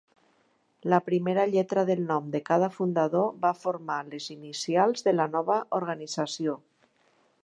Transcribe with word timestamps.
La 0.93 0.99
primera 1.09 1.43
lletra 1.49 1.83
del 1.89 2.01
nom 2.13 2.31
de 2.35 2.41
cada 2.47 2.69
fundador 2.77 3.29
va 3.45 3.53
formar 3.65 4.01
les 4.09 4.31
inicials 4.37 5.07
de 5.09 5.17
la 5.19 5.29
nova 5.37 5.63
organització. 5.81 6.57